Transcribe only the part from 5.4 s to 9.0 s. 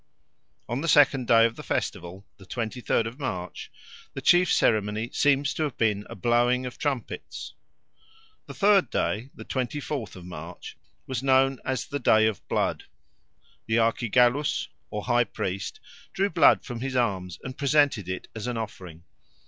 to have been a blowing of trumpets. The third